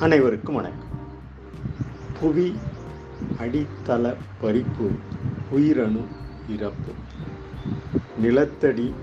அனைவருக்கும் 0.00 0.54
வணக்கம். 0.54 0.90
புவி 2.20 2.54
அடித்தள 3.38 4.14
பறிப்பு 4.42 4.90
உயிரணு 5.50 6.02
இறப்பு 6.48 6.92
நிலத்தடி 8.20 8.94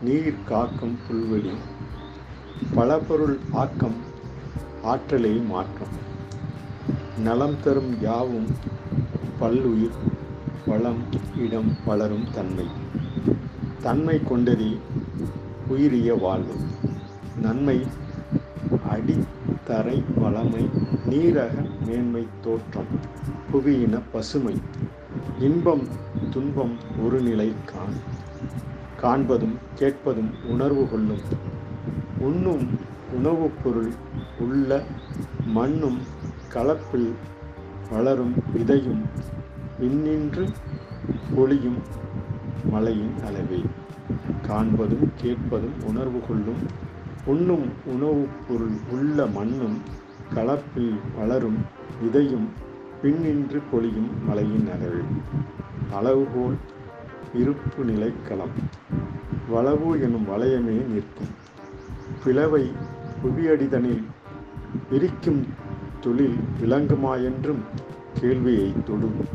நீர் 0.00 0.40
காக்கும் 0.44 0.96
புல்வெளி 1.08 1.54
பலபொருள் 2.74 3.38
ஆக்கம் 3.52 3.96
ஆற்றலை 4.82 5.42
மாற்றம் 5.44 5.94
நலம் 7.18 7.60
தரும் 7.60 8.00
யாவும் 8.00 8.48
பல்லுயிர் 9.40 9.98
வளம் 10.66 11.02
இடம் 11.36 11.76
வளரும் 11.84 12.26
தன்மை 12.34 12.66
தன்மை 13.82 14.20
கொண்டதே 14.30 14.72
உயிரிய 15.68 16.20
வாழ்வு 16.20 16.56
நன்மை 17.36 17.78
அடி 18.90 19.16
தரை 19.64 20.04
வளமை 20.16 20.70
நீரக 21.10 21.68
மேன்மை 21.86 22.26
தோற்றம் 22.40 22.86
புவியின 23.52 24.00
பசுமை 24.12 24.54
இன்பம் 25.38 25.88
துன்பம் 26.30 26.76
ஒரு 27.02 27.20
நிலை 27.20 27.52
காண். 27.64 27.94
காண்பதும் 29.02 29.56
கேட்பதும் 29.74 30.30
உணர்வு 30.48 30.88
கொள்ளும். 30.88 31.20
உண்ணும் 32.18 32.68
உணவுப் 33.12 33.52
பொருள் 33.64 33.92
உள்ள 34.38 34.82
மண்ணும் 35.46 35.98
கலப்பில் 36.54 37.12
வளரும் 37.90 38.34
விதையும் 38.54 39.02
விண்ணின்று 39.80 40.48
பொழியும் 41.34 41.78
மலையின் 42.70 43.14
அளவே. 43.26 43.62
காண்பதும் 44.48 45.10
கேட்பதும் 45.14 45.82
உணர்வு 45.86 46.20
கொள்ளும் 46.28 46.83
உண்ணும் 47.26 47.70
உணவுப் 47.84 48.28
பொருள் 48.48 48.76
உள்ள 48.90 49.26
மண்ணும் 49.26 49.78
கலப்பில் 50.34 50.98
வளரும் 51.18 51.56
விதையும் 52.02 52.46
பின்னின்று 53.02 53.62
பொழியும் 53.70 54.26
மலையின் 54.26 54.68
அளவு 54.72 55.02
அளவுகோல் 55.92 56.56
இருப்பு 57.34 57.84
நிலைக்களம். 57.84 58.54
வளவு 59.50 60.00
எனும் 60.00 60.28
வளையமே 60.28 60.86
நிற்கும். 60.86 61.28
பிளவை 62.24 62.72
புவியடிதனில் 63.22 64.04
விரிக்கும் 64.90 65.46
தொழில் 66.00 66.36
விளங்குமா 66.60 67.24
என்றும் 67.24 67.64
கேள்வியை 68.20 68.72
தொடும். 68.84 69.26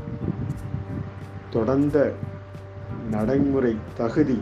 தொடர்ந்த 1.49 2.15
நடைமுறை 3.11 3.75
தகுதி 3.97 4.39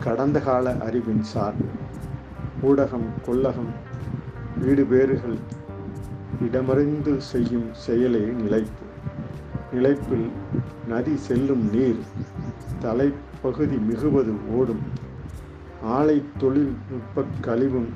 கடந்த 0.00 0.40
கால 0.40 0.76
அறிவின் 0.80 1.22
சார்பு 1.22 1.64
ஊடகம் 2.62 3.08
கொல்லகம் 3.26 3.72
வீடு 4.60 4.84
பேறுகள் 4.84 5.36
இடமறிந்து 6.42 7.16
செய்யும் 7.16 7.74
செயலே 7.74 8.18
நிலைப்பு. 8.18 8.86
நிலைப்பில் 9.72 10.30
நதி 10.88 11.16
செல்லும் 11.16 11.70
நீர் 11.70 11.98
தலைப்பகுதி 12.80 13.86
மிகுவது 13.86 14.32
ஓடும். 14.54 14.82
ஆலை 15.82 16.22
தொழில்நுட்ப 16.38 17.24
கழிவும் 17.40 17.88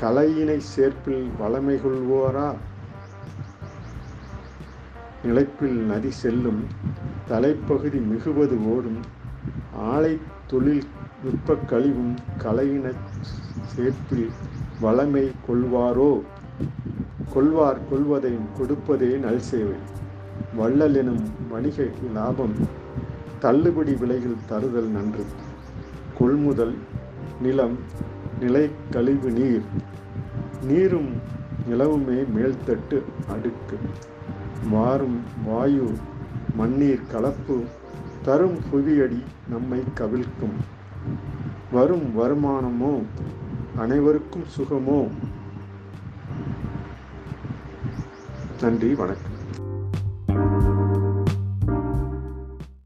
கலையினை 0.00 0.60
சேர்ப்பில் 0.76 1.28
வளமை 1.40 1.76
கொள்வோரா? 1.76 2.54
நிலைப்பில் 5.24 5.78
நதி 5.78 6.10
செல்லும் 6.10 6.66
தலைப்பகுதி 7.28 8.06
மிகுவது 8.06 8.70
ஓடும். 8.70 8.98
ஆலை 9.74 10.18
தொழில் 10.46 10.84
நுட்பக் 11.24 11.68
கழிவும் 11.68 12.16
கலையினச் 12.38 13.06
சேர்ப்பில் 13.76 14.30
வளமை 14.82 15.30
கொள்வாரோ? 15.48 16.22
கொள்வார் 17.32 17.88
கொள்வதை 17.88 18.32
கொடுப்பதே 18.58 19.18
நல் 19.18 19.40
சேவை. 19.40 19.74
வள்ளல் 20.56 20.94
எனும் 20.94 21.30
வணிக 21.50 21.86
லாபம் 22.14 22.52
தள்ளுபடி 23.40 23.94
விலையில் 23.94 24.36
தருதல் 24.50 24.88
நன்று. 24.88 25.24
கொள்முதல் 26.18 26.74
நிலம் 27.42 27.78
நிலை 28.40 28.70
கழிவு 28.90 29.30
நீர். 29.30 29.62
நீரும் 30.62 31.10
நிலவுமே 31.70 32.24
மேல்தட்டு 32.36 33.02
அடுக்கு. 33.28 33.78
மாறும் 34.64 35.20
வாயு 35.44 35.92
மண்ணீர் 36.56 37.10
கலப்பு 37.10 37.62
தரும் 38.22 38.58
புவியடி 38.72 39.22
நம்மை 39.50 39.82
கவிழ்க்கும். 39.94 40.76
வரும் 41.72 42.20
வருமானமோ? 42.20 43.02
அனைவருக்கும் 43.76 44.44
சுகமோ? 44.46 45.08
நன்றி 48.60 48.94
வணக்கம். 48.94 49.37